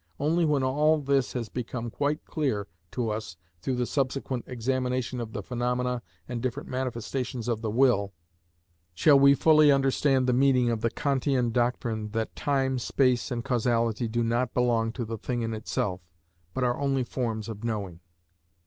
Only 0.19 0.45
when 0.45 0.63
all 0.63 0.99
this 0.99 1.33
has 1.33 1.47
become 1.47 1.91
quite 1.91 2.25
clear 2.25 2.67
to 2.89 3.11
us 3.11 3.37
through 3.61 3.75
the 3.75 3.85
subsequent 3.85 4.45
examination 4.47 5.19
of 5.21 5.31
the 5.33 5.43
phenomena 5.43 6.01
and 6.27 6.41
different 6.41 6.67
manifestations 6.69 7.47
of 7.47 7.61
the 7.61 7.69
will, 7.69 8.11
shall 8.95 9.19
we 9.19 9.35
fully 9.35 9.71
understand 9.71 10.25
the 10.25 10.33
meaning 10.33 10.71
of 10.71 10.81
the 10.81 10.89
Kantian 10.89 11.51
doctrine 11.51 12.09
that 12.13 12.35
time, 12.35 12.79
space 12.79 13.29
and 13.29 13.45
causality 13.45 14.07
do 14.07 14.23
not 14.23 14.55
belong 14.55 14.91
to 14.93 15.05
the 15.05 15.19
thing 15.19 15.43
in 15.43 15.53
itself, 15.53 16.01
but 16.55 16.63
are 16.63 16.79
only 16.79 17.03
forms 17.03 17.47
of 17.47 17.63
knowing. 17.63 17.99